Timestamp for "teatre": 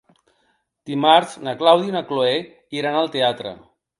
3.19-3.55